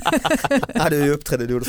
[0.73, 1.65] ja, du uppträdde, du gjorde.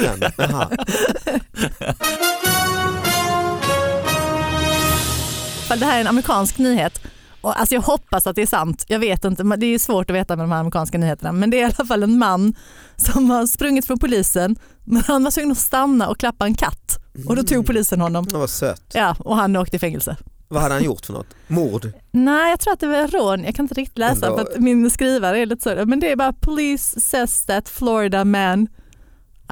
[5.69, 7.01] För Det här är en amerikansk nyhet.
[7.43, 8.85] Och alltså jag hoppas att det är sant.
[8.89, 11.33] Jag vet inte, det är svårt att veta med de här amerikanska nyheterna.
[11.33, 12.55] Men det är i alla fall en man
[12.97, 16.99] som har sprungit från polisen men han var tvungen att stanna och klappa en katt.
[17.29, 18.25] Och då tog polisen honom.
[18.27, 18.83] Det var sött.
[18.95, 20.17] Ja, och han åkte i fängelse.
[20.49, 21.27] Vad hade han gjort för något?
[21.47, 21.93] Mord?
[22.11, 23.45] Nej, jag tror att det var rån.
[23.45, 25.87] Jag kan inte riktigt läsa Ändå- för att min skrivare är lite så.
[25.87, 28.69] Men det är bara “Police says that Florida man”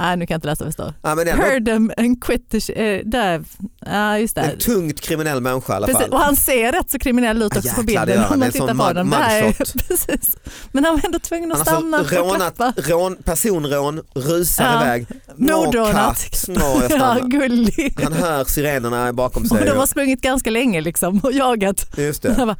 [0.01, 0.95] Nej, nu kan jag inte läsa vad det står.
[1.03, 3.45] Ja, men ändå Heard them and quit the eh, där.
[3.87, 4.41] Ja, just det.
[4.41, 6.11] en tungt kriminell människa i alla Precis, fall.
[6.11, 8.51] och han ser rätt så kriminell ut Ja, också på jäklar, det bilden om man
[8.51, 9.11] tittar på den.
[9.89, 10.37] Precis.
[10.73, 12.73] Men han var ändå tvungen att Han har stanna alltså och rånat, klappa.
[12.93, 14.83] rån, personrån, rusar Ja.
[14.83, 15.07] iväg.
[15.37, 16.27] Mordrånat.
[16.49, 17.99] Jag Ja, gullig.
[18.03, 19.65] Han hör sirenerna bakom Och sig.
[19.67, 21.87] de har sprungit ganska länge liksom och jagat.
[21.97, 22.35] Just det.
[22.37, 22.57] Bara,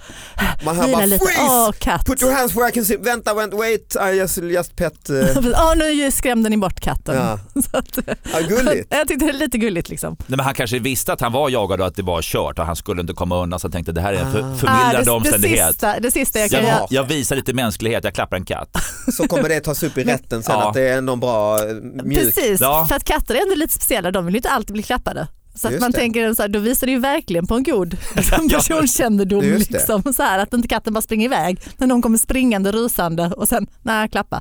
[0.65, 1.25] Man hör bara lite.
[1.25, 1.73] freeze!
[1.79, 2.07] Katt.
[2.07, 2.97] Put your hands where I can see.
[2.97, 5.11] Vänta, wait, I just, just pet.
[5.11, 7.17] Uh, Åh, nu skrämde ni bort katten.
[7.17, 7.30] ja.
[7.71, 7.99] Så att,
[8.33, 8.87] ja, gulligt.
[8.95, 10.17] jag tyckte det är lite gulligt liksom.
[10.19, 12.67] Nej, men han kanske visste att han var jagad och att det var kört och
[12.67, 14.53] han skulle inte komma undan så han tänkte det här är en för, Ah.
[14.53, 15.69] Ah, förmildrande det, det, omständighet.
[15.69, 16.65] sista, det sista jag kan.
[16.65, 18.77] Jag, jag visar lite mänsklighet, jag klappar en katt.
[19.13, 20.69] Så kommer det tas upp i rätten sen Ja.
[20.69, 21.75] att det är ändå bra eh,
[22.05, 22.19] mjuk.
[22.35, 22.87] Precis, Ja.
[22.89, 24.11] för att katter är ändå lite speciella.
[24.11, 25.27] De vill ju inte alltid bli klappade.
[25.55, 25.99] Så att Just man det.
[25.99, 28.59] tänker så här, då visar det ju verkligen på en god liksom, Ja.
[28.59, 29.41] personkännedom.
[29.41, 29.59] Det.
[29.71, 33.49] Liksom, så här, att inte katten bara springer iväg när någon kommer springande rusande och
[33.49, 34.41] sen, nej klappa.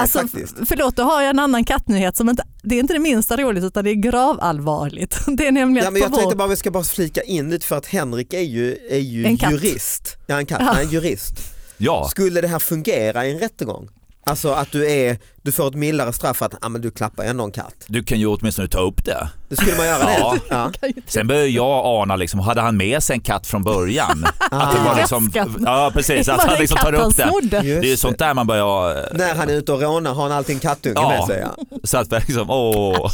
[0.00, 0.54] Alltså, faktiskt.
[0.66, 3.64] förlåt, då har jag en annan kattnyhet som inte, det är inte det minsta roligt
[3.64, 5.18] utan det är gravallvarligt.
[5.26, 7.66] Det är nämligen Ja, men jag tänkte vår, bara vi ska bara flika in lite
[7.66, 9.52] för att Henrik är ju, är ju En katt.
[9.52, 10.16] jurist.
[10.26, 10.72] Ja, en katt, Ja.
[10.72, 11.34] nej, en jurist.
[11.76, 13.88] Ja, Skulle det här fungera i en rättegång?
[14.26, 17.24] Alltså att du, är, du får ett mildare straff för att ah, men du klappar
[17.24, 17.74] ändå en katt.
[17.86, 19.28] du kan ju åtminstone ta upp det.
[19.48, 20.34] Det skulle man göra Ja.
[20.80, 20.86] det?
[20.86, 20.92] Ja.
[21.06, 24.26] Sen börjar jag ana, liksom, hade han med sig en katt från början?
[24.50, 25.30] att det var liksom,
[25.66, 27.30] ja precis, att han det liksom tar upp det.
[27.32, 27.56] Just Det
[27.88, 30.54] är ju sånt där man börjar, När han är ute och rånar har han alltid
[30.54, 31.08] en kattunge Ja.
[31.08, 31.40] med sig.
[31.70, 31.78] Ja.
[31.84, 33.10] så att liksom, åh.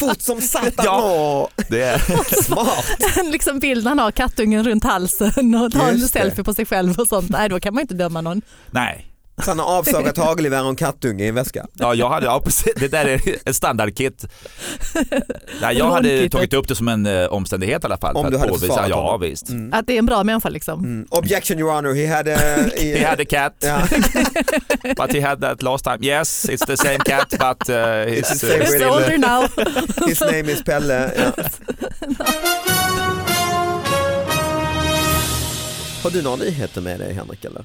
[0.00, 0.84] Fort som satan!
[0.84, 1.00] Ja.
[1.02, 1.98] Åh, det är,
[2.42, 3.18] smart!
[3.18, 6.66] En liksom bild när han har kattungen runt halsen och tar en selfie på sig
[6.66, 7.28] själv och sånt.
[7.30, 8.42] Nej, då kan man inte döma någon.
[8.70, 9.06] nej.
[9.44, 11.66] Så han har avsågat hagelgevär och en kattunge i en väska.
[11.72, 14.24] Ja, jag hade, ja, precis, det där är ett standardkit.
[15.60, 18.16] Nej, jag hade tagit upp det som en eh, omständighet i alla fall.
[18.16, 19.20] Om för du att hade påvisa, försvarat Ja, honom.
[19.20, 19.48] visst.
[19.48, 19.72] Mm.
[19.72, 20.84] Att det är en bra människa liksom.
[20.84, 21.06] Mm.
[21.10, 22.36] Objection your honor, he had a...
[22.76, 23.82] He had a cat, Ja.
[24.96, 25.98] but he had that last time.
[26.00, 29.48] Yes, it's the same cat, but uh, It's it's, the same uh, Just older now.
[30.08, 31.10] His name is Pelle.
[31.18, 31.32] Ja.
[36.02, 37.64] Har du några nyheter med dig Henrik eller?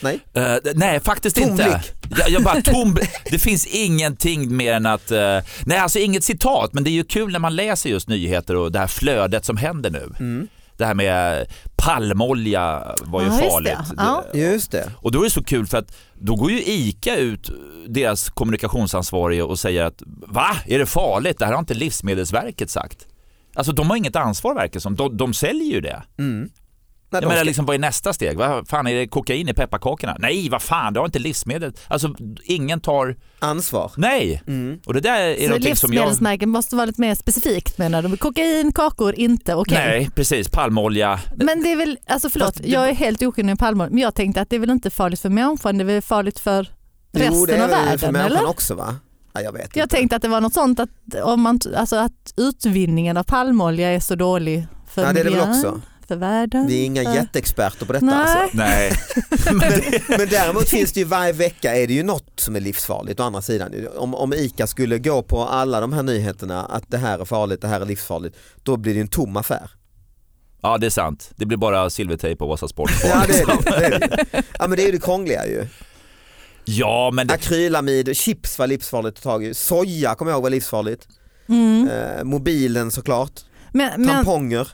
[0.00, 0.20] Nej?
[0.34, 1.64] Eh, nej, faktiskt Tom inte.
[1.64, 2.18] blick.
[2.20, 2.96] Jag, jag bara tom,
[3.30, 7.04] det finns ingenting mer än att, eh, nej alltså inget citat, men det är ju
[7.04, 10.12] kul när man läser just nyheter och det här flödet som händer nu.
[10.20, 10.48] Mm.
[10.76, 11.46] Det här med
[11.76, 13.78] palmolja var ju Ja, just farligt.
[13.88, 13.94] det.
[13.96, 14.24] Ja.
[14.34, 14.90] Just det.
[14.96, 17.50] Och då är det så kul för att då går ju ICA ut,
[17.88, 21.38] deras kommunikationsansvarige och säger att va, är det farligt?
[21.38, 23.06] Det här har inte Livsmedelsverket sagt.
[23.54, 26.02] Alltså de har inget ansvar verkar som, de, de säljer ju det.
[26.18, 26.48] Mm.
[27.12, 28.36] Nej, Jag menar ska- liksom vad är nästa steg?
[28.38, 30.16] Vad fan är det kokain i pepparkakorna?
[30.18, 31.72] Nej, vad fan, det har inte livsmedel.
[31.88, 32.14] Alltså
[32.44, 33.92] ingen tar, Ansvar.
[33.96, 34.42] nej.
[34.46, 34.80] Mm.
[34.86, 35.60] Och det där är Så som jag...
[35.64, 38.16] livsmedelsmärken måste vara lite mer specifikt menar du?
[38.16, 39.78] Kokain, kakor, inte okej.
[39.78, 40.48] Nej, precis.
[40.48, 41.20] Palmolja.
[41.36, 43.98] Men det är väl, alltså förlåt, Fast det- jag är helt okunnig om palmolja, men
[44.02, 46.68] jag tänkte att det är väl inte farligt för människan, det är väl farligt för
[47.12, 48.48] resten Jo, det är av väl för världen människan eller?
[48.50, 48.96] också va?
[49.32, 49.96] Ja, jag vet Jag inte.
[49.96, 50.88] tänkte att det var något sånt att,
[51.22, 55.30] om man, alltså att utvinningen av palmolja är så dålig för Ja, det är det
[55.30, 55.80] väl miljön, också.
[56.10, 56.66] För världen.
[56.66, 57.14] Vi är inga för...
[57.14, 58.06] jätteexperter på detta.
[58.06, 58.16] Nej.
[58.16, 58.56] Alltså.
[58.56, 58.92] Nej.
[60.18, 63.22] Men däremot finns det ju varje vecka är det ju något som är livsfarligt å
[63.22, 63.74] andra sidan.
[63.96, 67.60] Om, om ICA skulle gå på alla de här nyheterna att det här är farligt,
[67.60, 69.70] det här är livsfarligt, då blir det en tom affär.
[70.62, 71.30] Ja, det är sant.
[71.36, 72.90] Det blir bara silvertejp och Vasa Sport.
[73.04, 73.70] Ja det är det.
[73.80, 74.42] det, är det.
[74.58, 75.66] Ja men det är ju det krångliga ju.
[76.64, 80.42] Ja, men det, Akrylamid, chips var livsfarligt att ta tag i, soja kommer jag ihåg
[80.42, 81.08] var livsfarligt,
[81.48, 81.88] Mm.
[81.88, 83.32] eh, mobilen såklart,
[83.72, 84.68] Men, men tamponger.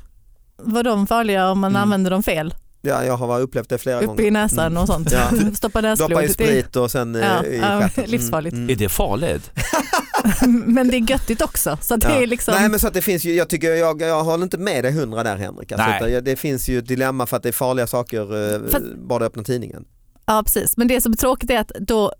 [0.63, 1.83] Var de farliga om man Mm.
[1.83, 2.55] använder dem fel?
[2.83, 4.23] Ja, jag har upplevt det flera Uppe gånger.
[4.23, 4.83] i näsan Mm.
[4.83, 5.13] och sånt?
[5.13, 5.29] Ja.
[5.55, 6.33] Stoppa Doppa i näsblodet i.
[6.33, 8.05] sprit och sen eh, Ja, i ja, stjärten.
[8.11, 8.53] livsfarligt.
[8.53, 8.79] Mm, är mm.
[8.83, 9.51] det farligt?
[10.67, 11.79] Men det är göttigt också.
[11.81, 12.23] Så det Ja.
[12.23, 12.55] är liksom...
[12.55, 14.93] Nej men så att det finns ju, jag tycker jag, jag håller inte med dig
[14.93, 15.73] hundra där Henrik.
[15.73, 18.77] Alltså, jag- det finns ju ett dilemma för att det är farliga saker eh, För
[18.77, 19.85] att- bara du öppnar tidningen.
[20.27, 22.13] Ja precis, men det som är tråkigt är att då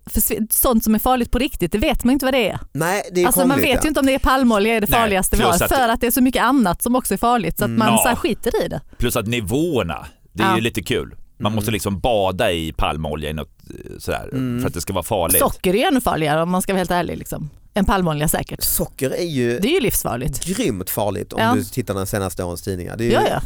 [0.49, 2.59] sånt som är farligt på riktigt, det vet man inte vad det är.
[2.71, 4.99] Nej det är Alltså man vet ju inte om det är palmolja är det Nej,
[4.99, 7.57] farligaste vi har, att- för att det är så mycket annat som också är farligt
[7.57, 7.79] så att Mm.
[7.79, 7.97] man Ja.
[7.97, 8.81] så här skiter i det.
[8.97, 10.55] Plus att nivåerna, det är Ja.
[10.55, 11.15] ju lite kul.
[11.39, 11.55] Man Mm.
[11.55, 14.61] måste liksom bada i palmolja i något eh, sådär Mm.
[14.61, 15.39] för att det ska vara farligt.
[15.39, 17.17] Socker är ännu farligare om man ska vara helt ärlig.
[17.17, 17.49] Liksom.
[17.77, 18.63] Än palmolja säkert.
[18.63, 20.45] Socker är ju Det är ju livsfarligt.
[20.45, 21.53] grymt farligt om Ja.
[21.55, 22.95] du tittar den senaste årens tidningar.
[22.97, 23.41] Det är ju Ja, ja.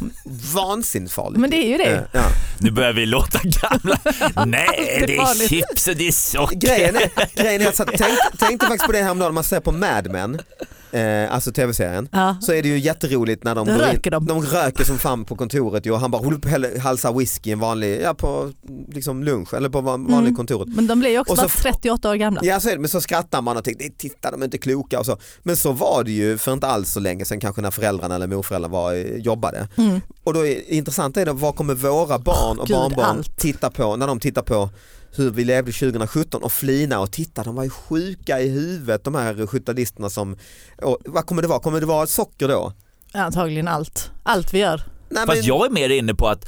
[0.54, 1.40] vansinnigt farligt.
[1.42, 2.08] Men det är ju det.
[2.12, 2.24] Ja.
[2.60, 4.00] Nu börjar vi låta gamla.
[4.46, 6.56] Nej, Det är chips och det är socker.
[6.58, 9.72] Grejen är, grejen är att så, tänk, tänkte faktiskt på det häromdagen, man ser på
[9.72, 10.40] Mad Men,
[10.92, 12.36] eh, alltså tv-serien, Ja.
[12.42, 14.26] så är det ju jätteroligt när de, går in, röker de.
[14.26, 18.14] de röker som fan på kontoret och han bara håller halsar whisky en vanlig, ja
[18.14, 18.52] på
[18.94, 20.36] liksom lunch eller på van- vanlig Mm.
[20.36, 20.68] kontoret.
[20.76, 22.42] Men de blir ju också Och så bara f- 38 år gamla.
[22.44, 24.58] Ja så är det, men så skrattar man och tänker, "Nej, titta de är inte
[24.58, 25.18] kloka och så.
[25.44, 28.28] Men så var det ju för inte alls så länge sedan kanske när föräldrarna eller
[28.28, 29.68] morföräldrarna var, eh, jobbade.
[29.78, 30.02] Mm.
[30.24, 33.96] Och då är intressant är det, vad kommer våra barn och Gud, barnbarn titta på
[33.96, 34.70] när de tittar på
[35.16, 39.16] hur vi levde 2017 och flina och titta, de var ju sjuka i huvudet de
[39.16, 40.38] här 70-talisterna som,
[40.82, 41.60] och, vad kommer det vara?
[41.60, 42.74] Kommer det vara socker då?
[43.14, 44.12] Antagligen allt.
[44.24, 44.82] Allt vi gör.
[45.10, 46.46] Nej, Fast jag är mer inne på att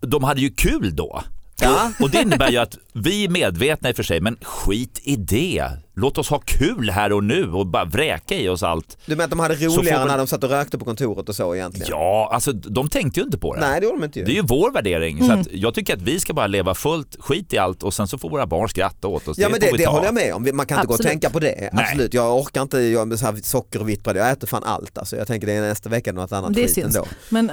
[0.00, 1.22] de hade ju kul då.
[1.60, 1.92] Ja.
[2.00, 5.16] Och det innebär ju att vi är medvetna i och för sig, men skit i
[5.16, 5.70] det.
[6.00, 8.98] Låt oss ha kul här och nu och bara vräka i oss allt.
[9.06, 11.34] Du menar att de hade roligare väl- när de satt och rökte på kontoret och
[11.36, 11.86] så egentligen?
[11.90, 13.60] Ja, alltså de tänkte ju inte på det.
[13.60, 14.24] Nej det gjorde de inte ju.
[14.24, 15.18] Det är ju vår värdering.
[15.18, 15.28] Mm.
[15.28, 18.08] Så att jag tycker att vi ska bara leva fullt, skit i allt och sen
[18.08, 19.38] så får våra barn skratta åt oss.
[19.38, 19.90] Ja men det, vi det ta.
[19.90, 21.10] håller jag med om, man kan inte gå och Absolut.
[21.10, 21.70] tänka på det.
[21.72, 21.84] Nej.
[21.84, 24.64] Absolut, jag orkar inte jag med så här socker och vitt bröd, jag äter fan
[24.64, 25.16] allt alltså.
[25.16, 26.96] Jag tänker det är nästa vecka något annat Det skit syns.
[26.96, 27.06] ändå.
[27.28, 27.46] Men,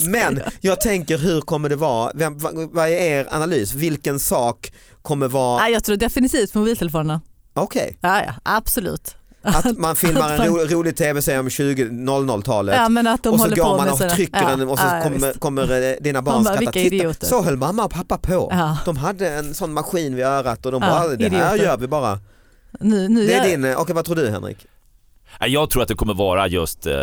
[0.00, 0.80] Men jag?
[0.80, 4.72] tänker hur kommer det vara, Vem, vad, vad är er analys, vilken sak
[5.04, 7.20] kommer vara, Nej, jag tror definitivt mobiltelefonerna.
[7.54, 9.14] okej, Ja, ja, absolut.
[9.42, 12.86] att man filmar en ro, rolig tv-serie om 2000-talet Ja,
[13.30, 16.22] och så går man och trycker ja, den och så ja, kommer, kommer eh, dina
[16.22, 18.48] barn skratta, titta, idioter." så höll mamma och pappa på.
[18.52, 18.78] Ja.
[18.84, 21.56] De hade en sån maskin vid örat och de Ja, bara, det här idioter.
[21.64, 22.18] gör vi bara.
[22.80, 24.66] Nu, nu Det är gör- din, eh, okej vad tror du Henrik?
[25.40, 26.94] Jag tror att det kommer vara just eh,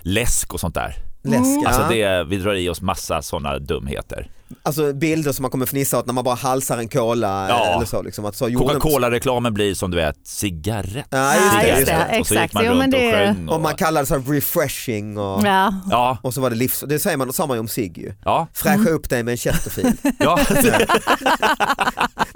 [0.00, 0.96] läsk och sånt där.
[1.24, 1.68] Läsk, ja.
[1.68, 4.30] Alltså det, vi drar i oss massa sådana dumheter.
[4.62, 7.66] Alltså bilder som man kommer fnissa åt när man bara halsar en cola Ja.
[7.76, 8.02] eller så.
[8.02, 11.06] Liksom, att så Coca-Cola-reklamen blir som du vet cigarett.
[11.10, 12.18] Ja, just det, just det.
[12.20, 13.48] Och så gick man Jo, runt det- och sjöng.
[13.48, 16.56] Och, Och man kallar det så här refreshing och, Ja, ja, och så var det
[16.56, 16.84] livs...
[16.88, 18.12] Det säger man, sa man ju om cigg ju.
[18.24, 18.94] ja, Fräscha Mm.
[18.94, 19.96] upp dig med en Chesterfield.
[20.18, 20.38] ja.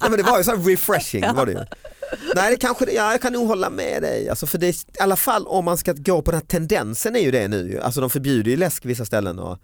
[0.01, 1.59] Nej men det var ju så här refreshing var det ju.
[2.37, 4.29] Nej det kanske, det- ja, jag kan nog hålla med dig.
[4.29, 7.21] Alltså för det, i alla fall om man ska gå på den här tendensen är
[7.21, 7.81] ju det nu.
[7.83, 9.59] Alltså de förbjuder ju läsk vissa ställen och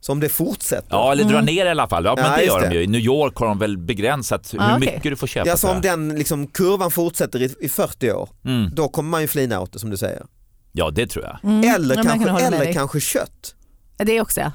[0.00, 0.88] så om det fortsätter.
[0.90, 2.04] ja, eller dra ner i alla fall.
[2.04, 2.74] Ja, men Ja, det gör de det.
[2.74, 2.82] ju.
[2.82, 5.48] I New York har de väl begränsat hur Ah, mycket du får köpa.
[5.48, 8.70] Ja, så om den liksom, kurvan fortsätter i, i 40 år, mm.
[8.74, 10.22] då kommer man ju flina åt det som du säger.
[10.72, 11.38] Ja, det tror jag.
[11.50, 11.74] Mm.
[11.74, 13.54] Eller, Ja, kan kanske, med eller kanske kött.
[13.96, 14.52] Det också ja.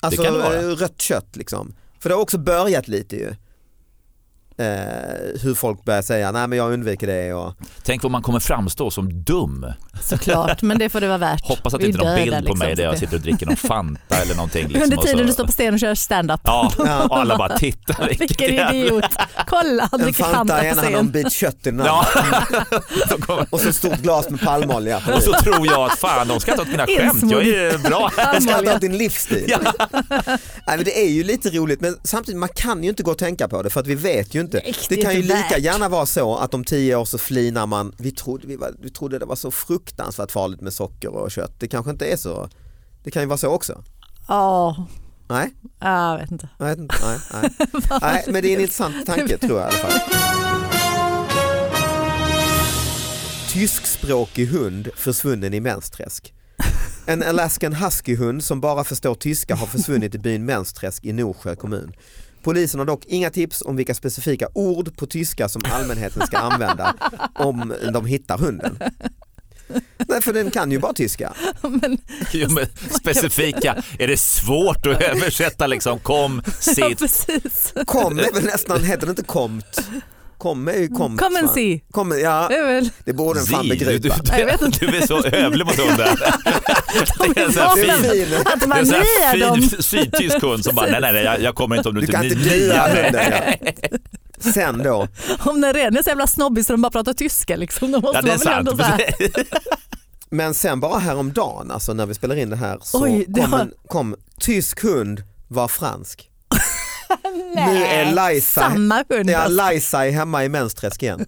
[0.00, 0.54] Alltså kan det vara.
[0.60, 1.74] eh, rött kött liksom.
[2.00, 3.34] För det har också börjat lite ju.
[4.60, 7.34] Eh, hur folk börjar säga nej men jag undviker det.
[7.34, 9.66] Och, Tänk vad man kommer framstå som dum.
[10.02, 11.46] Såklart, men det får det vara värt.
[11.48, 13.46] Hoppas att det inte är någon bild på liksom, mig där jag sitter och dricker
[13.46, 14.62] någon Fanta eller någonting.
[14.68, 16.40] Liksom, Under tiden så- du står på scen och kör stand-up.
[16.44, 16.72] Ja,
[17.10, 18.08] och alla bara tittar.
[18.18, 19.04] Vilken idiot.
[19.50, 21.92] Kolla, han dricker Fanta Fanta i ena handen och en bit kött i den andra.
[23.28, 23.46] Ja.
[23.50, 24.96] Och så ett stort glas med palmolja.
[25.16, 28.10] Och så tror jag att fan de ska ta mina skämt, jag är bra.
[28.16, 29.54] Jag ska ta din livsstil.
[29.90, 33.18] Nej, men det är ju lite roligt men samtidigt man kan ju inte gå och
[33.18, 34.60] tänka på det för att vi vet ju inte.
[34.64, 35.58] Nej, Det kan ju lika värt.
[35.58, 38.90] gärna vara så att om tio år så flinar man, vi trodde, vi, var, vi
[38.90, 41.52] trodde det var så fruktansvärt farligt med socker och kött.
[41.58, 42.48] Det kanske inte är så.
[43.04, 43.82] Det kan ju vara så också.
[44.28, 44.86] Ja,
[45.30, 46.48] Nej, jag vet inte.
[46.58, 46.94] jag vet inte.
[47.02, 47.50] Nej, nej.
[48.00, 50.00] nej, men det är en intressant tanke tror jag i alla fall.
[53.48, 56.34] Tyskspråkig hund försvunnen i Mensträsk.
[57.06, 61.92] En Alaskan huskyhund som bara förstår tyska har försvunnit i byn Mensträsk i Norsjö kommun.
[62.42, 66.94] Polisen har dock inga tips om vilka specifika ord på tyska som allmänheten ska använda
[67.34, 68.78] om de hittar hunden.
[70.08, 71.32] Nej, för den kan ju bara tyska.
[72.32, 72.66] Jo, men
[73.00, 76.98] specifika, är det svårt att översätta liksom kom, Ja, sitt?
[76.98, 77.72] precis.
[77.86, 79.82] Kom är väl nästan, heter det inte komt?
[80.38, 81.20] Kom är ju komt.
[81.20, 81.80] Come and see.
[81.90, 82.90] Kom, ja, Det är väl...
[83.04, 84.66] det borde den fan Zi, du, du, begripa.
[84.80, 86.16] Du är så övlig mot hunden.
[87.34, 88.34] Det är en sån här fin, fin.
[88.44, 91.88] Att det är fin sydtysk hund som bara nej nej nej jag, jag kommer inte
[91.88, 93.32] om du, Du kan inte ni- dia nia- hunden.
[93.32, 93.70] Ja.
[94.54, 97.92] Sen då, Om den redan är så jävla snobbig så de bara pratar tyska liksom,
[97.92, 99.44] då måste Ja det är man väl
[100.30, 103.52] men sen bara häromdagen, alltså när vi spelar in det här, så Oj, det kom,
[103.52, 106.26] har- en, kom tysk hund var fransk.
[107.54, 109.70] Nej, Nu är Liza, samma hund ja, alltså.
[109.70, 111.26] Liza är hemma i Mensträsk igen.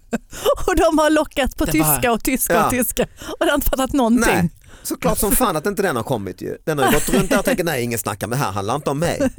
[0.67, 2.65] Och de har lockat på Det tyska var- och tyska Ja.
[2.65, 4.33] och tyska och de har inte fattat någonting.
[4.35, 4.49] Nej,
[4.83, 6.57] såklart som fan att inte den har kommit ju.
[6.65, 8.75] Den har ju gått runt där och tänkt nej ingen snackar med det här handlar
[8.75, 9.29] inte om mig.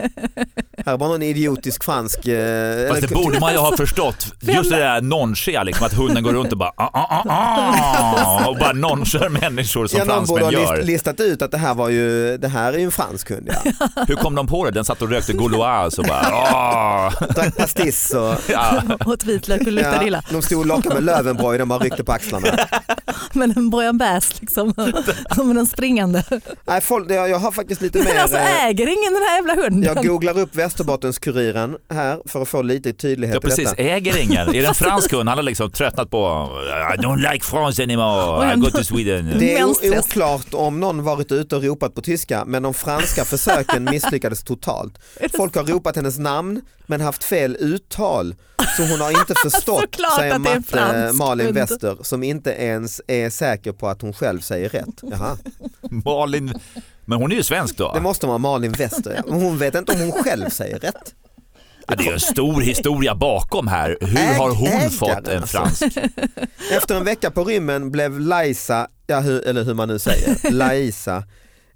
[0.86, 2.26] Här är bara någon idiotisk fransk...
[2.26, 4.26] Eh, Fast det eller- borde man ju ha förstått.
[4.40, 8.46] Just det där nonchea, liksom, att hunden går runt och bara ah, ah, ah, ah,
[8.48, 10.86] och bara nonchar människor som Ja, någon borde fransmän ha list, gör.
[10.86, 13.72] listat ut att det här var ju, det här är ju en fransk hund ja.
[14.08, 14.70] Hur kom de på det?
[14.70, 17.12] Den satt och rökte Gauloise och bara ah.
[17.34, 18.82] Drack pastis och ja.
[19.06, 20.22] Åt vitlök och luktade ja, illa.
[20.30, 22.46] de stod och lockade med Löwenbräu, de bara ryckte på axlarna.
[23.32, 24.72] Men en Bojan Bass liksom,
[25.44, 26.24] med den springande.
[26.64, 29.36] Nej, folk, jag, jag har faktiskt lite Men mer, alltså eh, äger ingen den här
[29.36, 29.82] jävla hunden?
[29.94, 33.82] jag googlar upp Västerbottens-Kuriren här för att få lite tydlighet Ja precis, detta.
[33.82, 34.48] äger ingen.
[34.48, 35.28] Är det en fransk hund?
[35.28, 36.48] Han har liksom tröttnat på
[36.94, 39.30] I don't like France anymore, I go to Sweden.
[39.38, 39.64] Det är
[39.98, 44.98] oklart om någon varit ute och ropat på tyska men de franska försöken misslyckades totalt.
[45.36, 48.34] Folk har ropat hennes namn men haft fel uttal
[48.76, 51.54] så hon har inte förstått säger att det är en matte fransk Malin.
[51.54, 55.00] Wester som inte ens är säker på att hon själv säger rätt.
[55.02, 55.38] Jaha.
[56.04, 56.60] Malin,
[57.04, 57.92] men hon är ju svensk då.
[57.94, 59.32] Det måste vara Malin Wester, ja.
[59.34, 61.14] hon vet inte om hon själv säger rätt.
[61.88, 63.96] Ja, det är en stor historia bakom här.
[64.00, 65.58] Hur Äg- har hon ägaren, fått en alltså.
[65.58, 65.82] fransk?
[66.72, 71.24] Efter en vecka på rymmen blev Laisa, ja, hur, eller hur man nu säger, Laisa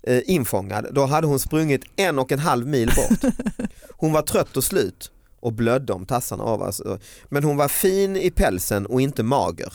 [0.08, 0.86] eh, infångad.
[0.92, 3.32] Då hade hon sprungit en och en halv mil bort.
[4.00, 5.10] Hon var trött och slut
[5.40, 6.62] och blödde om tassarna av.
[6.62, 6.98] Alltså.
[7.28, 9.72] Men hon var fin i pälsen och inte mager.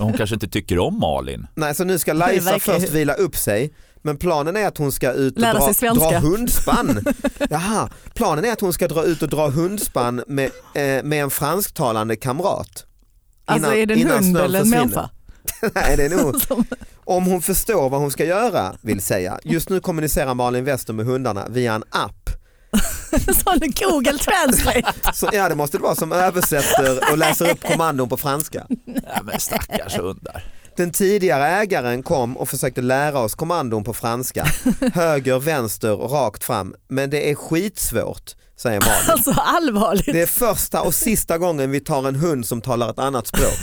[0.00, 1.46] Hon kanske inte tycker om Malin.
[1.54, 3.72] Nej, så nu ska ju- först vila upp sig.
[4.02, 7.04] Men planen är att hon ska ut och Lära dra, dra hundspann.
[7.50, 11.30] Jaha, planen är att hon ska dra ut och dra hundspann med, eh, med en
[11.30, 12.86] fransktalande kamrat.
[13.44, 15.10] Alltså Innan- är det en hund eller en människa?
[15.74, 16.36] Nej, det är nog
[17.04, 19.38] Om hon förstår vad hon ska göra vill säga.
[19.44, 22.30] Just nu kommunicerar Malin Wester med hundarna via en app.
[23.44, 24.92] Sån Google Translate.
[25.14, 28.66] Så, ja det måste det vara som översätter och läser upp kommandon på franska.
[28.84, 30.44] Ja, men stackars hundar.
[30.76, 34.46] Den tidigare ägaren kom och försökte lära oss kommandon på franska.
[34.94, 36.74] Höger, vänster och rakt fram.
[36.88, 38.94] Men det är skitsvårt säger Malin.
[39.08, 40.06] Alltså allvarligt.
[40.06, 43.54] Det är första och sista gången vi tar en hund som talar ett annat språk.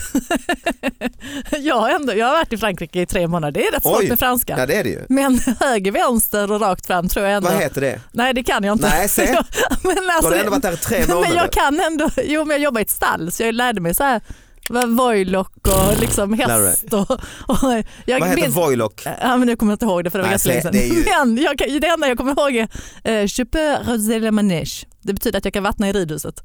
[1.60, 4.10] Jag, har ändå, jag har varit i Frankrike i tre månader, det är rätt svårt
[4.10, 4.56] med franska.
[4.58, 5.06] Ja det är det ju.
[5.10, 7.50] Men höger, vänster och rakt fram tror jag ändå.
[7.50, 8.02] Vad heter det?
[8.12, 8.90] Nej det kan jag inte.
[8.90, 9.26] Nej, se.
[9.84, 11.36] men Du alltså, har ändå varit där i tre men månader.
[11.36, 14.04] jag kan ändå, jo men jag jobbar i ett stall så jag lärde mig så
[14.04, 14.22] här
[14.70, 19.02] vad Voilock och liksom häst och, och jag Vad heter Voilock?
[19.22, 20.74] Ja, men jag kommer inte ihåg det för det var ganska länge se, sedan.
[20.88, 21.06] ju-
[21.36, 22.68] Men jag det enda jag kommer ihåg är
[23.04, 24.86] eh, Je peux manège.
[25.02, 26.44] Det betyder att jag kan vattna i ridhuset.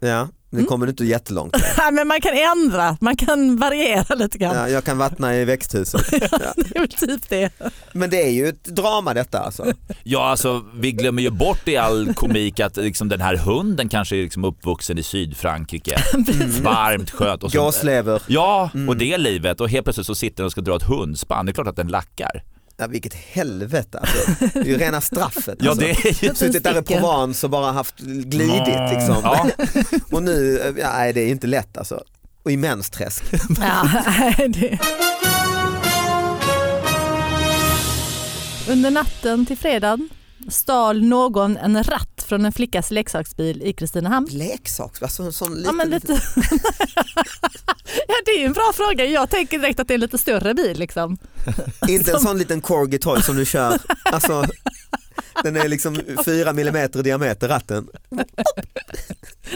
[0.00, 0.66] Ja, det Mm.
[0.66, 1.54] kommer du inte jättelångt.
[1.78, 4.54] Nej, men man kan ändra, man kan variera lite grann.
[4.56, 6.00] Ja, jag kan vattna i växthuset.
[6.12, 6.28] Ja.
[6.56, 7.50] Det är väl typ det.
[7.92, 9.72] Men det är ju ett drama detta alltså.
[10.04, 14.16] Ja, alltså vi glömmer ju bort i all komik att liksom, den här hunden kanske
[14.16, 15.98] är liksom uppvuxen i Sydfrankrike.
[16.62, 17.42] Varmt, skönt.
[17.42, 18.22] Och Gåslever.
[18.26, 18.88] ja, Mm.
[18.88, 21.46] och det livet och helt plötsligt så sitter den och ska dra ett hundspann.
[21.46, 22.42] Det är klart att den lackar.
[22.80, 24.46] Ja, vilket helvete alltså.
[24.52, 25.58] Det är ju rena straffet.
[25.60, 25.84] Ja, alltså.
[25.84, 26.34] det är ju...
[26.34, 26.82] Suttit där i.
[26.82, 29.16] Provence och bara haft glidit liksom.
[29.22, 29.50] Ja,
[30.10, 32.02] Och nu, ja, nej det är inte lätt alltså.
[32.42, 33.24] Och i mensträsk.
[33.60, 33.88] Ja,
[34.48, 34.78] det.
[38.68, 40.08] Under natten till fredagen
[40.48, 44.26] stal någon en ratt från en flickas leksaksbil i Kristinehamn.
[44.30, 45.76] Leksaks, alltså sån Ja, liten...
[45.76, 46.12] men lite...
[48.08, 49.04] ja, det är en bra fråga.
[49.04, 50.78] Jag tänker direkt att det är en lite större bil.
[50.78, 51.18] Liksom.
[51.88, 53.78] Inte en sån liten corgi toy som du kör.
[54.04, 54.44] Alltså,
[55.42, 57.88] den är liksom fyra millimeter i diameter ratten.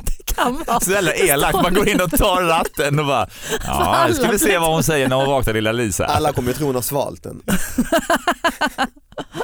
[0.04, 0.80] Det kan vara.
[0.80, 1.62] så jävla elakt.
[1.62, 3.28] Man går in och tar ratten och bara,
[3.64, 6.06] ja, nu ska vi se vad hon säger när hon vaknar lilla Lisa.
[6.06, 7.42] Alla kommer ju tro hon har svalt den.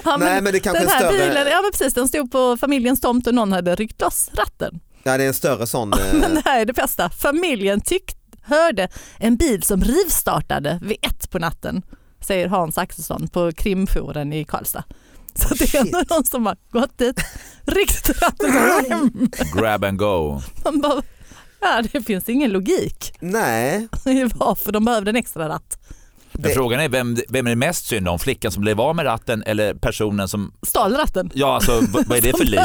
[0.04, 2.08] Ja, Nej men det kanske den är en här större, bilen, ja men precis, den
[2.08, 4.80] stod på familjens tomt och någon hade ryckt loss ratten.
[5.02, 5.92] ja, det är en större sån.
[5.92, 7.10] eh, Men det här är det bästa.
[7.10, 11.82] Familjen tyck, hörde en bil som rivstartade vid ett på natten,
[12.20, 14.84] säger Hans Axelsson på krimfouren i Karlstad.
[15.34, 17.20] Så det är ändå någon som har gått dit,
[17.66, 19.30] ryckt ratten.
[19.54, 20.40] Grab and go.
[20.64, 21.02] Man bara,
[21.60, 25.78] ja, det finns ingen logik Nej, i varför de behövde en extra ratt.
[26.32, 28.18] Men Det- frågan är vem, vem är det mest synd om?
[28.18, 31.30] Flickan som blev av med ratten eller personen som, Stal ratten.
[31.34, 32.60] ja alltså vad är det för liv?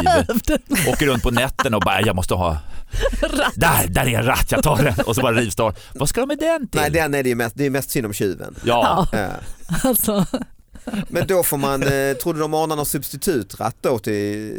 [0.94, 2.58] Åker runt på nätten och bara jag måste ha,
[3.22, 3.54] ratt.
[3.56, 5.80] där, där är en ratt, jag tar den och så bara rivstart.
[5.94, 6.82] Vad ska de med den till?
[6.82, 8.56] nej den är det ju mest, det är mest synd om tjuven.
[8.64, 9.28] Ja, Ja,
[9.84, 10.26] alltså,
[11.08, 14.54] Men då får man, eh, tror du de ordnar någon substitutratt då till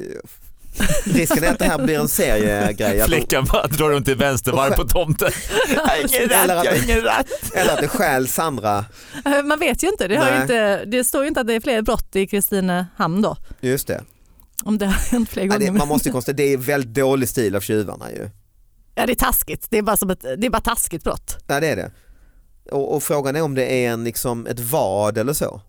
[1.04, 3.00] Risken är att det här blir en seriegrej.
[3.06, 5.30] flickan bara drar runt i vänstervarv på tomten.
[5.74, 7.54] Jag har ingen Eller att-.
[7.54, 8.84] Eller att det stjäls andra,
[9.44, 10.08] man vet ju inte.
[10.08, 10.84] Det, har inte.
[10.84, 13.36] det står ju inte att det är fler brott i Kristinehamn då.
[13.60, 14.02] just det.
[14.64, 15.66] Om det har hänt fler Ja, gånger.
[15.66, 18.30] det man måste konstatera, det är väldigt dålig stil av tjuvarna ju.
[18.94, 19.66] Ja det är taskigt.
[19.70, 21.36] Det är bara, som ett, det är bara taskigt brott.
[21.46, 21.90] Ja det är det.
[22.70, 25.60] Och, och frågan är om det är en, liksom, ett vad eller så.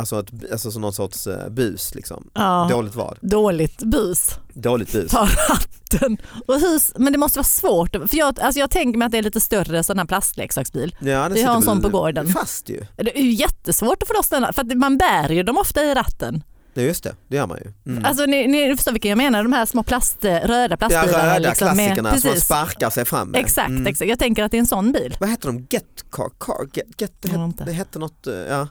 [0.00, 2.30] Alltså, ett, alltså som någon sorts eh, bus liksom.
[2.34, 2.66] Ja.
[2.70, 3.18] Dåligt vad.
[3.20, 4.30] Dåligt bus.
[4.54, 5.10] Dåligt bus.
[5.10, 6.16] Ta ratten.
[6.46, 7.90] Och hus, men det måste vara svårt.
[7.90, 10.96] För jag, alltså jag tänker mig att det är lite större sån här plastleksaksbil.
[11.00, 12.26] Ja, Vi har en sån på gården.
[12.28, 12.84] Fast ju.
[12.96, 14.52] Det är ju jättesvårt att få loss den.
[14.52, 16.42] För man bär ju dem ofta i ratten.
[16.74, 17.92] Ja just det, det gör man ju.
[17.92, 18.04] Mm.
[18.04, 21.34] Alltså ni, ni förstår vilka jag menar, de här små plast, röda Ja, plastbilarna.
[21.34, 23.40] röda liksom, med- klassikerna som man sparkar sig fram med.
[23.40, 23.86] Exakt, Mm.
[23.86, 25.16] exakt, jag tänker att det är en sån bil.
[25.20, 25.66] Vad heter de?
[25.70, 26.30] Get car?
[26.38, 28.68] car get, get, det, het, det hette något, eh, ja.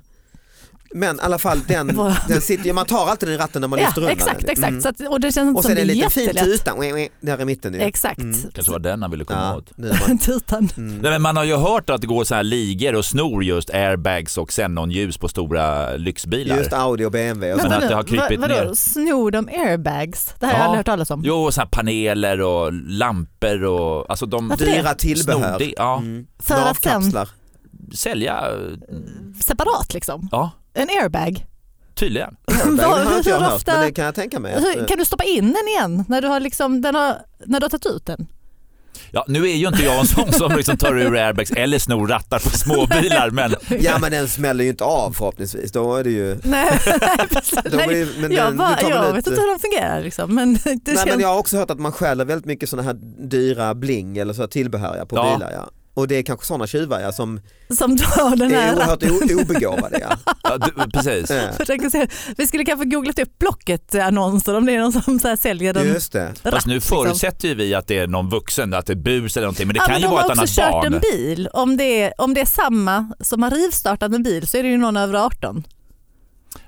[0.93, 1.88] Men i alla fall den,
[2.27, 4.50] den sitter, man tar alltid den i ratten när man Ja, lyfter undan exakt, den.
[4.50, 4.69] exakt.
[4.69, 4.81] Mm.
[4.81, 6.29] Så att, och det känns inte Och som sen det är det en liten fin
[6.46, 6.75] tuta
[7.22, 7.79] där i mitten ju.
[7.81, 8.19] Exakt.
[8.19, 8.38] Mm.
[8.53, 10.08] Kanske var den han ville komma Ja, åt.
[10.08, 10.69] man, Tutan.
[10.77, 10.98] mm.
[10.98, 13.69] Nej, men man har ju hört att det går så här ligor och snor just
[13.69, 16.58] airbags och xenonljus på stora lyxbilar.
[16.58, 17.69] Just Audi och BMW och Men så.
[17.69, 18.74] Men att det har krypit vad- vadå, ner.
[18.74, 20.34] Snor de airbags?
[20.39, 20.63] Det här har Ja.
[20.63, 21.21] jag aldrig hört talas om.
[21.25, 24.71] Jo, så här paneler och lampor och alltså de Varför det?
[24.71, 25.39] Dyra tillbehör.
[25.39, 26.28] snor det, ja, Mm.
[26.39, 27.13] För att sen
[27.93, 28.43] sälja,
[29.41, 30.30] separat liksom.
[30.32, 31.46] ja En airbag.
[31.96, 32.36] tydligen.
[32.48, 34.54] Airbag har Hur inte jag hört ofta- men det kan jag tänka mig.
[34.60, 37.15] Hur, eh, kan du stoppa in den igen när du har, liksom, den har,
[37.46, 38.28] när du har tagit ut den?
[39.12, 42.08] Ja, nu är ju inte jag en sån som liksom tar ur airbags eller snor
[42.08, 45.72] rattar på småbilar men Ja men den smäller ju inte av förhoppningsvis.
[45.72, 46.38] Då är det ju...
[46.44, 50.02] Nej, är nej, det, men jag den, bara, jag ut- vet inte hur de fungerar
[50.04, 52.70] liksom, men det Nej, känns men jag har också hört att man stjäler väldigt mycket
[52.70, 52.98] sådana här
[53.30, 55.34] dyra bling eller så tillbehör på Ja.
[55.36, 55.52] bilar.
[55.52, 55.70] Ja.
[56.00, 57.40] Och det är kanske sådana tjuvar ja, som
[57.78, 60.00] som tar den är här oerhört o- obegåvade.
[60.02, 60.18] Ja.
[60.44, 61.30] ja, du, precis.
[61.30, 62.06] Ja.
[62.38, 65.88] Vi skulle kanske googlat upp Blocket-annonser om det är någon som så här säljer den.
[65.88, 66.34] Just det.
[66.44, 66.98] Fast nu liksom.
[67.06, 69.74] förutsätter ju vi att det är någon vuxen, att det är bus eller någonting men
[69.74, 70.94] det Ja, kan men ju de vara har ett också annat kört barn.
[70.94, 71.48] en bil.
[71.54, 74.70] Om det, är, om det är samma som har rivstartat en bil så är det
[74.70, 75.64] ju någon över 18.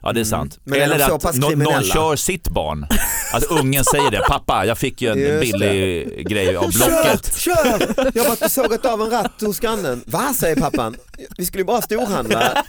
[0.02, 0.26] Ja det är Mm.
[0.26, 0.60] sant.
[0.64, 1.82] De Eller att någon kriminella?
[1.82, 2.86] kör sitt barn.
[3.34, 7.38] Att ungen säger det, pappa jag fick ju en Just billig grej av Kör, Blocket.
[7.38, 8.12] kör!
[8.14, 10.04] Jag har sågat av en ratt hos grannen.
[10.06, 10.96] Va säger pappan?
[11.38, 12.42] Vi skulle ju bara storhandla.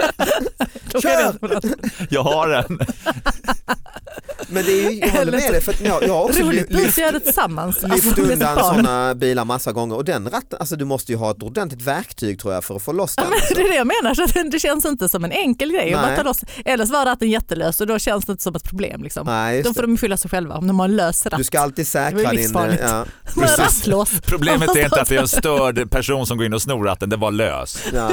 [1.03, 1.61] Kör!
[1.61, 1.77] det-
[2.11, 2.79] Jag har en.
[4.49, 6.77] Men det är ju, jag håller med dig för jag, jag har också Roligt ly-
[6.77, 7.83] bus att göra det tillsammans.
[7.83, 11.13] lyft Alltså, det är undan sådana bilar massa gånger och den ratten, alltså du måste
[11.13, 13.31] ju ha ett ordentligt verktyg tror jag för att få loss Ja, den.
[13.31, 15.95] men det är det jag menar, så det känns inte som en enkel grej.
[15.95, 16.41] att ta loss.
[16.65, 19.03] Eller så var ratten jättelös och då känns det inte som ett problem.
[19.03, 19.27] Liksom.
[19.27, 19.87] Nej, Då får det.
[19.89, 21.39] de skylla sig själva om de har en lös ratt.
[21.39, 22.31] Du ska alltid Det säkra din...
[22.31, 22.83] livsfarligt.
[22.89, 23.05] Ja,
[23.59, 24.11] rattlås.
[24.25, 27.09] Problemet är inte att det är en störd person som går in och snor ratten,
[27.11, 27.79] det var lös.
[27.95, 28.11] ja.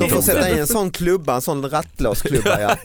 [0.00, 2.60] Du får sätta i en sån klubba, en sån rattlåsklubba.
[2.60, 2.76] Ja.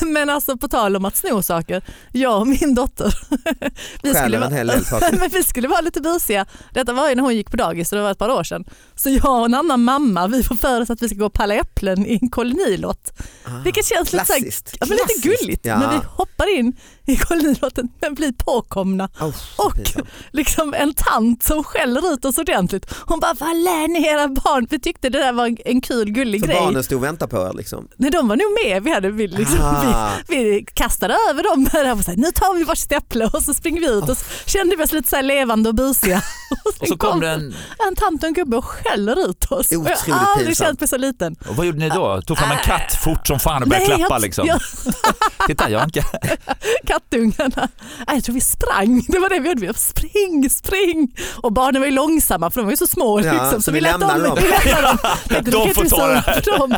[0.06, 3.14] Men alltså på tal om att sno saker, jag och min dotter,
[4.02, 5.16] vi Stjäler skulle, en vara, hel del saker.
[5.18, 6.46] men vi skulle vara lite busiga.
[6.74, 8.64] Detta var ju när hon gick på dagis, så det var ett par år sedan.
[8.94, 11.32] Så jag och en annan mamma, vi får för oss att vi ska gå och
[11.32, 13.12] palla äpplen i en kolonilott.
[13.64, 14.42] Vilket känns lite, så här,
[14.80, 15.66] ja, men lite gulligt.
[15.66, 15.78] Ja.
[15.78, 19.04] Men vi hoppar in i kolonilotten men blir påkomna.
[19.20, 20.08] Oh, så Och pinsamt.
[20.32, 22.94] liksom en tant som skäller ut oss ordentligt.
[23.06, 24.66] Hon bara, vad lär ni era barn?
[24.70, 26.60] Vi tyckte det där var en kul gullig För grej.
[26.60, 27.88] barnen stod och väntade på er liksom.
[27.96, 28.82] Nej, de var nog med.
[28.82, 30.10] Vi, hade, vi, liksom, Ah.
[30.28, 33.54] vi, vi kastade över dem där och sa, nu tar vi varsitt äpple och så
[33.54, 36.22] springer vi ut och så kände vi oss lite så här levande och busiga.
[36.64, 37.54] Och sen så kom det en,
[37.88, 39.72] en tant och en gubbe och skäller ut oss.
[39.72, 40.68] Otroligt jag har aldrig pinsamt.
[40.68, 41.36] känt mig så liten.
[41.48, 42.22] och vad gjorde ni då?
[42.22, 44.46] Tog fram en katt fort som fan och började Nej, klappa jag- liksom?
[44.46, 44.60] jag-
[45.46, 46.14] Titta jag har en katt.
[46.92, 47.68] kattungarna.
[48.06, 49.66] Nej, Jag tror vi sprang, det var det vi gjorde.
[49.66, 51.16] Vi spring, spring.
[51.42, 53.20] Och barnen var ju långsamma för de var ju så små.
[53.20, 54.38] Ja, liksom, så vi lät lämnade dem.
[54.42, 54.98] Vi lämnade dem.
[55.28, 56.74] Tänkte, De får vi ta det dem.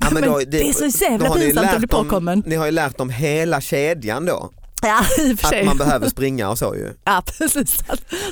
[0.00, 2.42] Ja, men då- det är så jävla pinsamt att bli dem- påkommen.
[2.46, 4.50] Ni har ju lärt dem hela kedjan då.
[4.82, 5.60] Ja, i och för sig.
[5.60, 6.92] Att man behöver springa och så ju.
[7.04, 7.78] Ja, precis.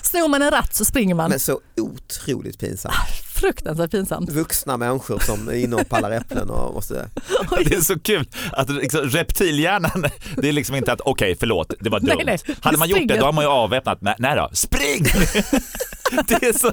[0.03, 1.31] Snor man en ratt så springer man.
[1.31, 2.95] Men så otroligt pinsamt.
[3.41, 4.31] Fruktansvärt pinsamt.
[4.31, 6.95] Vuxna människor som är inne och pallar äpplen och måste...
[7.65, 11.91] Det är så kul att liksom, reptilhjärnan, det är liksom inte att okej förlåt, det
[11.91, 12.23] var dumt.
[12.25, 15.07] Nej, nej, Hade man gjort det då har man ju avväpnat, nej, nej då, spring!
[16.29, 16.73] det är så,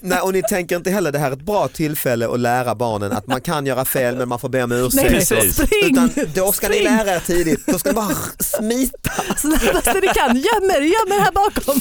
[0.00, 3.12] Nej, och ni tänker inte heller det här är ett bra tillfälle att lära barnen
[3.12, 5.08] att man kan göra fel men man får be om Nej, ursäkt.
[5.08, 5.54] Precis.
[5.56, 5.90] spring!
[5.92, 6.88] Utan då ska ni Spring!
[6.96, 9.10] lära er tidigt, då ska ni bara smita.
[9.36, 10.36] Snabbaste ni kan.
[10.36, 11.80] Göm er, göm er här bakom.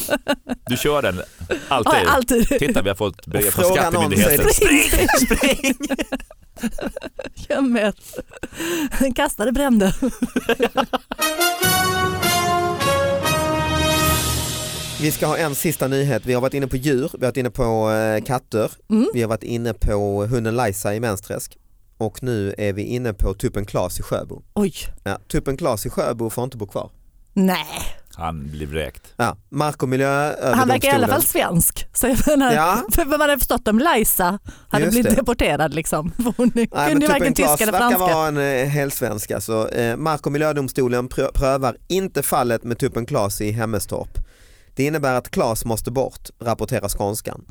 [0.69, 1.21] du kör den
[1.67, 1.93] alltid.
[2.05, 2.47] Ja, alltid.
[2.59, 4.45] Titta vi har fått brev från Skattemyndigheten.
[4.45, 5.75] det- Spring, spring.
[7.49, 7.93] Göm er.
[9.15, 9.93] Kastade brände.
[15.01, 16.25] Vi ska ha en sista nyhet.
[16.25, 19.07] Vi har varit inne på djur, vi har varit inne på eh, katter, Mm.
[19.13, 21.57] vi har varit inne på hunden Lajsa i Mensträsk
[21.97, 24.41] och nu är vi inne på tuppen Klas i Sjöbo.
[24.53, 24.73] Oj.
[25.03, 26.89] Ja, tuppen Klas i Sjöbo får inte bo kvar.
[27.33, 27.65] Nej,
[28.15, 29.01] Han blir vräkt.
[29.17, 30.59] Ja, mark och miljööverdomstolen.
[30.59, 31.87] han verkar i alla fall svensk.
[31.93, 32.83] Så jag menar, Ja.
[32.91, 35.15] För man hade förstått om Liza hade Just blivit det.
[35.21, 35.73] deporterad.
[35.73, 36.11] Liksom.
[36.11, 38.15] För Hon Nej, kunde varken tuppen Klas tyska eller verkar franska.
[38.15, 39.31] vara en eh, helsvensk.
[39.31, 39.69] Alltså.
[39.73, 44.17] Eh, mark och miljödomstolen prö- prövar inte fallet med tuppen Klas i Hemmestorp.
[44.75, 47.45] Det innebär att Klas måste bort, rapporterar Skånskan.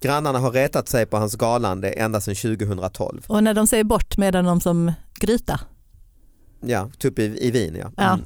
[0.00, 3.22] Grannarna har retat sig på hans galande ända sedan 2012.
[3.26, 5.60] Och när de säger bort medan de som gryta.
[6.60, 7.90] Ja, tupp i, i Wien ja.
[7.96, 8.18] Ja.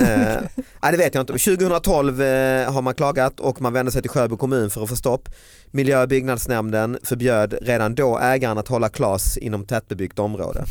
[0.00, 0.44] Mm.
[0.82, 1.32] Eh, det vet jag inte.
[1.32, 4.96] 2012 eh, har man klagat och man vände sig till Sjöbo kommun för att få
[4.96, 5.28] stopp.
[5.70, 10.64] Miljö och byggnadsnämnden förbjöd redan då ägaren att hålla Klas inom tättbebyggt område.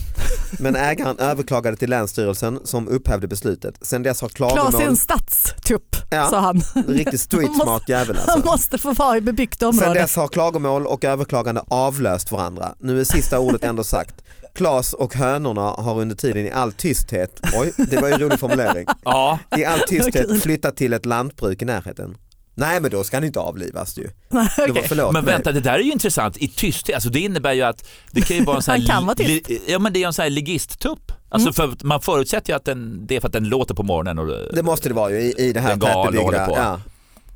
[0.60, 3.76] Men ägaren överklagade till Länsstyrelsen som upphävde beslutet.
[3.82, 6.28] Sen dess har Klas är en klagomål, stadstupp Ja.
[6.30, 6.62] sa han.
[6.88, 8.52] riktigt street smart jävel Han alltså.
[8.52, 9.94] måste få vara i bebyggt Sen område.
[9.94, 12.76] dess har klagomål och överklagande avlöst varandra.
[12.80, 14.16] Nu är sista ordet ändå sagt.
[14.60, 18.40] Klas och hönorna har under tiden i all tysthet, oj det var ju en rolig
[18.40, 22.18] formulering, Ja, i all tysthet flyttat till ett lantbruk i närheten.
[22.56, 24.04] Nej men då ska han inte avlivas ju.
[24.30, 24.84] Nej, var, okej.
[24.88, 25.34] förlåt men mig.
[25.34, 26.96] vänta det där är ju intressant i tysthet.
[26.96, 29.16] Alltså det innebär ju att det kan ju vara en sån här, Han kan vara
[29.18, 29.62] li- tyst.
[29.68, 31.12] ja, men det är en sån här ligisttupp.
[31.30, 33.84] Alltså för att man förutsätter ju att den, det är för att den låter på
[33.84, 34.20] morgonen.
[34.20, 36.46] Och, Det måste det vara ju i, i det här tätbebyggda.
[36.46, 36.54] på.
[36.58, 36.82] Ja.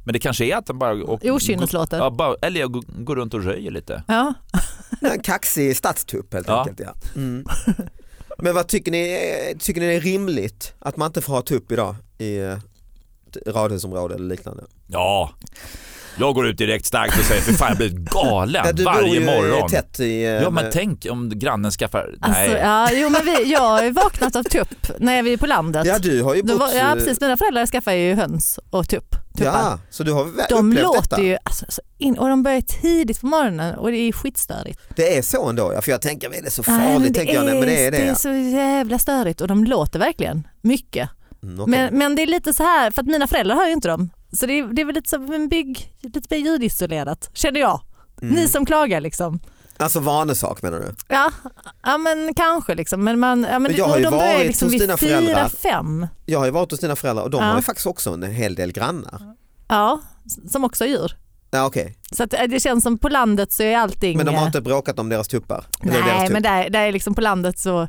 [0.06, 0.94] Men det kanske är att den bara...
[0.94, 1.98] Och, Okynneslåter.
[1.98, 4.04] Ja, bara, eller jag går, går runt och röjer lite.
[4.08, 4.34] Ja.
[5.06, 6.60] En kaxig stadstupp helt Ja.
[6.60, 6.80] enkelt.
[6.80, 6.94] Ja.
[7.16, 7.46] Mm.
[8.38, 11.72] Men vad tycker ni, tycker ni det är rimligt att man inte får ha tupp
[11.72, 12.56] idag i eh,
[13.48, 14.64] radhusområde eller liknande?
[14.88, 15.32] Ja,
[16.20, 18.92] jag går ut direkt starkt och säger för fan jag blir galen Ja, du bor
[18.94, 19.70] varje ju morgon.
[19.70, 20.24] tätt i...
[20.24, 22.16] eh, Ja men med- tänk om grannen skaffar...
[22.22, 22.60] Alltså, Nej.
[22.64, 25.86] ja, jo, men vi, jag har ju vaknat av tupp när vi är på landet.
[25.86, 26.60] Ja du har ju bott...
[26.60, 29.16] var, ja precis, mina föräldrar skaffade ju höns och tupp.
[29.38, 29.46] Tuppar.
[29.52, 31.22] ja, så du har vä- De upplevt låter detta?
[31.22, 34.80] ju, alltså, så in, och de börjar tidigt på morgonen och det är skitstörigt.
[34.96, 37.02] Det är så ändå ja, för jag tänker är det så Nej, farligt?
[37.02, 37.98] men tänker jag, nej, men det är det.
[37.98, 38.16] det är ja.
[38.16, 41.10] så jävla störigt och de låter verkligen mycket.
[41.44, 41.72] Mm, okej.
[41.72, 44.10] Men, men det är lite så här, för att mina föräldrar hör ju inte dem.
[44.32, 47.82] Så det är, det är väl lite som en bygg, lite mer ljudisolerat, känner jag.
[48.22, 48.36] Mm.
[48.36, 49.40] Ni som klagar liksom.
[49.84, 50.96] Alltså vanesak menar du?
[51.08, 51.32] Ja,
[51.84, 53.04] ja men kanske liksom.
[53.04, 55.50] Men, man, ja, men, Men jag har ju de varit liksom hos dina fyra, föräldrar.
[55.50, 56.08] fem.
[56.26, 57.48] Jag har ju varit hos dina föräldrar och de Ja.
[57.50, 59.36] har ju faktiskt också en hel del grannar.
[59.68, 60.02] Ja,
[60.50, 61.18] som också har djur.
[61.52, 61.98] Ja, okej.
[62.12, 64.18] Så eh, det känns som på landet så är allting...
[64.18, 65.66] Men de har inte bråkat om deras tuppar?
[65.82, 66.34] Eller deras Nej, tupp?
[66.34, 67.88] men där, där är liksom på landet så...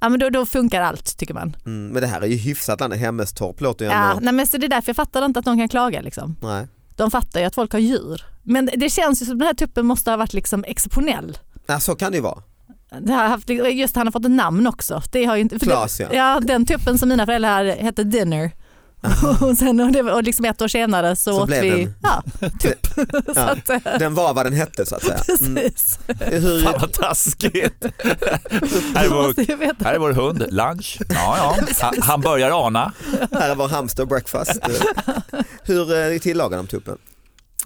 [0.00, 1.56] Ja, men då, då funkar allt tycker man.
[1.66, 4.20] Mm, men det här är ju hyfsat land, Hemmestorp låter ju Ja, ändå...
[4.22, 6.00] nej, men så det är därför jag fattar inte att de kan klaga.
[6.00, 6.36] Liksom.
[6.42, 6.66] Nej.
[6.96, 8.24] De fattar ju att folk har djur.
[8.42, 11.38] Men det känns ju som den här tuppen måste ha varit liksom exceptionell.
[11.66, 12.42] Ja, så kan det ju vara.
[13.00, 15.02] Det har haft, just han har fått ett namn också.
[15.12, 16.06] Det har ju inte, Klas, ja.
[16.12, 16.40] ja.
[16.42, 18.50] Den tuppen som mina föräldrar hade hette Dinner.
[19.40, 21.94] och, sen, och, det, och liksom ett år senare så, Så åt blev vi den-
[22.02, 22.22] ja,
[22.60, 22.86] tupp.
[23.26, 23.42] så Ja.
[23.42, 25.18] att, eh, Den var vad den hette så att säga.
[25.40, 25.54] Mm.
[25.54, 25.98] precis.
[26.20, 27.84] Hur, Fan vad taskigt.
[28.94, 30.98] här, är vår, här är vår hund, lunch.
[31.08, 31.56] Ja, ja.
[31.80, 32.92] Han, han börjar ana.
[33.32, 34.60] här är vår hamster breakfast.
[35.62, 36.98] Hur eh, tillagar de tuppen?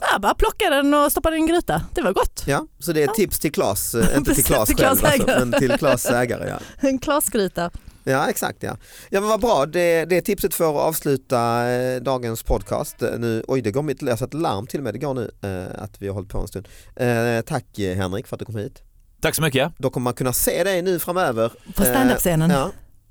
[0.00, 1.82] Jag bara plockade den och stoppade den i en gryta.
[1.94, 2.42] Det var gott.
[2.46, 5.52] Ja, så det är ett tips till Klas, eh, inte till Klas själv alltså, men
[5.52, 6.48] till Klas ägare.
[6.48, 6.58] Ja.
[6.88, 7.70] En glasgryta.
[8.04, 8.76] Ja exakt ja.
[9.10, 13.02] Ja men vad bra, det, det tipset för att avsluta eh, dagens podcast.
[13.02, 15.30] Eh, Nu, oj det går mitt, jag satt larm till och med, det går nu
[15.42, 16.68] eh, att vi har hållit på en stund.
[16.96, 18.82] Eh, tack Henrik för att du kom hit.
[19.20, 19.72] Tack så mycket.
[19.78, 21.52] Då kommer man kunna se dig nu framöver.
[21.76, 22.50] På standup-scenen.
[22.50, 22.70] Ja,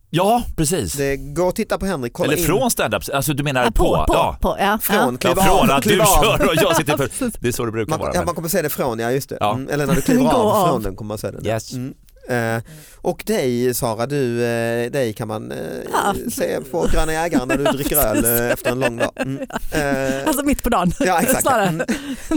[0.10, 0.94] Ja, precis.
[0.94, 2.46] det, gå och titta på Henrik, kolla Eller in.
[2.48, 3.84] från stand-up, alltså du menar Ja, på?
[3.84, 4.38] på, på, ja.
[4.42, 4.78] på, ja.
[4.82, 5.36] Från, ja.
[5.36, 6.06] Från av, att du av.
[6.06, 7.10] kör och jag sitter för...
[7.42, 8.12] Det är så det brukar Man, vara.
[8.16, 9.38] ja, man kommer se det från, ja just det.
[9.40, 9.54] Ja.
[9.54, 10.68] Mm, eller när du kliver av, av.
[10.68, 11.46] från den kommer man se den.
[11.46, 11.74] Yes.
[11.74, 11.94] Mm.
[12.30, 12.64] Eh,
[12.98, 15.58] och dig Sara, du, eh, dig kan man eh,
[15.92, 16.14] Ja.
[16.32, 19.12] se på Gröna Jägaren när du dricker öl efter en lång dag.
[19.16, 19.40] Mm.
[20.28, 20.92] Alltså mitt på dagen.
[21.00, 21.48] ja, exakt.
[21.48, 21.82] Mm.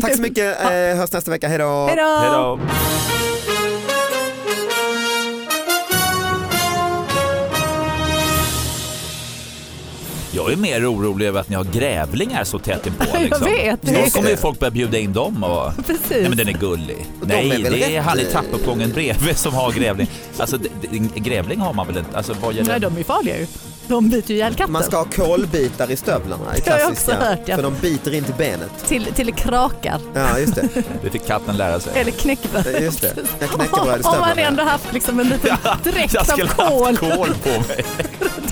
[0.00, 0.57] Tack så mycket,
[0.96, 1.88] hörs nästa vecka, hej då!
[10.30, 13.04] Jag är mer orolig över att ni har grävlingar så tätt inpå.
[13.12, 13.44] Jag Liksom.
[13.44, 13.80] vet.
[13.88, 15.44] Snart kommer ju folk börja bjuda in dem.
[15.44, 15.86] Och...
[15.86, 16.10] Precis.
[16.10, 17.06] Nej men den är gullig.
[17.20, 20.10] De Nej, är det är han i eh, trappuppgången bredvid som har grävling.
[20.38, 20.58] Alltså
[21.14, 22.16] grävling har man väl inte?
[22.16, 22.70] Alltså vad gäller...
[22.70, 23.46] Nej, de är farliga ju.
[23.88, 24.72] De biter ju ihjäl katten.
[24.72, 27.56] Man ska ha kolbitar i stövlarna, i Det har jag klassiska, också hört, ja.
[27.56, 28.70] för de biter inte benet.
[28.86, 30.00] till, till krakar.
[30.14, 30.68] Ja just det,
[31.02, 31.92] Det fick katten lära sig.
[32.00, 32.82] Eller knäckebröd.
[32.82, 33.12] just det.
[33.40, 34.40] Jag knäckebröd i Har man stövlarna.
[34.42, 37.84] ändå haft liksom en liten dräkt Jag av skulle kol haft kol på mig.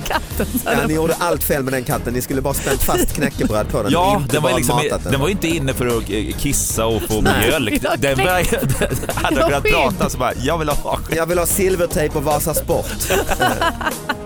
[0.07, 0.45] Katten.
[0.65, 3.83] Ja, ni gjorde allt fel med den katten, ni skulle bara spänt fast knäckebröd på
[3.83, 3.91] den.
[3.91, 5.11] Ja, den var, liksom, den.
[5.11, 7.81] den var inte inne för att eh, kissa och få mjölk.
[7.97, 12.17] Den var, hade jag kunnat prata så bara, jag vill ha Jag vill ha silvertejp
[12.17, 12.85] och Vasa Sport.